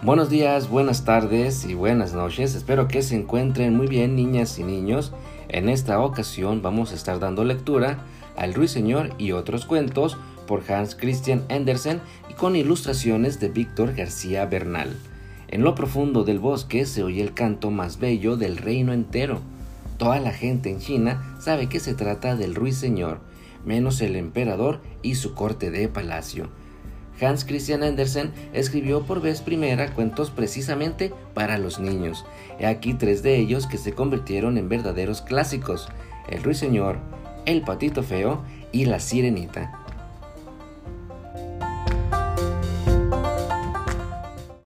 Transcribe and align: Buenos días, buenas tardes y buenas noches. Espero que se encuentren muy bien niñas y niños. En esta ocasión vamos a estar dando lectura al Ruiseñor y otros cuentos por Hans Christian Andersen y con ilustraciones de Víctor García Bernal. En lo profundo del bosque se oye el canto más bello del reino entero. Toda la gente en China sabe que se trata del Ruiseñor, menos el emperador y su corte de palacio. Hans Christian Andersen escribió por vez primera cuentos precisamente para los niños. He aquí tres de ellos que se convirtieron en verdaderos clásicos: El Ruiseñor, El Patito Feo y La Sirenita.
Buenos 0.00 0.30
días, 0.30 0.70
buenas 0.70 1.04
tardes 1.04 1.64
y 1.64 1.74
buenas 1.74 2.14
noches. 2.14 2.54
Espero 2.54 2.86
que 2.86 3.02
se 3.02 3.16
encuentren 3.16 3.76
muy 3.76 3.88
bien 3.88 4.14
niñas 4.14 4.56
y 4.60 4.62
niños. 4.62 5.12
En 5.48 5.68
esta 5.68 5.98
ocasión 6.00 6.62
vamos 6.62 6.92
a 6.92 6.94
estar 6.94 7.18
dando 7.18 7.42
lectura 7.42 7.98
al 8.36 8.54
Ruiseñor 8.54 9.10
y 9.18 9.32
otros 9.32 9.66
cuentos 9.66 10.16
por 10.46 10.62
Hans 10.70 10.94
Christian 10.94 11.42
Andersen 11.50 12.00
y 12.30 12.34
con 12.34 12.54
ilustraciones 12.54 13.40
de 13.40 13.48
Víctor 13.48 13.92
García 13.92 14.46
Bernal. 14.46 14.96
En 15.48 15.64
lo 15.64 15.74
profundo 15.74 16.22
del 16.22 16.38
bosque 16.38 16.86
se 16.86 17.02
oye 17.02 17.20
el 17.20 17.34
canto 17.34 17.72
más 17.72 17.98
bello 17.98 18.36
del 18.36 18.56
reino 18.56 18.92
entero. 18.92 19.40
Toda 19.96 20.20
la 20.20 20.30
gente 20.30 20.70
en 20.70 20.78
China 20.78 21.36
sabe 21.40 21.68
que 21.68 21.80
se 21.80 21.94
trata 21.94 22.36
del 22.36 22.54
Ruiseñor, 22.54 23.18
menos 23.64 24.00
el 24.00 24.14
emperador 24.14 24.80
y 25.02 25.16
su 25.16 25.34
corte 25.34 25.72
de 25.72 25.88
palacio. 25.88 26.50
Hans 27.20 27.44
Christian 27.44 27.82
Andersen 27.82 28.32
escribió 28.52 29.02
por 29.02 29.20
vez 29.20 29.40
primera 29.40 29.94
cuentos 29.94 30.30
precisamente 30.30 31.12
para 31.34 31.58
los 31.58 31.78
niños. 31.78 32.24
He 32.58 32.66
aquí 32.66 32.94
tres 32.94 33.22
de 33.22 33.36
ellos 33.36 33.66
que 33.66 33.78
se 33.78 33.92
convirtieron 33.92 34.58
en 34.58 34.68
verdaderos 34.68 35.22
clásicos: 35.22 35.88
El 36.28 36.42
Ruiseñor, 36.42 36.98
El 37.46 37.62
Patito 37.62 38.02
Feo 38.02 38.42
y 38.72 38.84
La 38.84 39.00
Sirenita. 39.00 39.77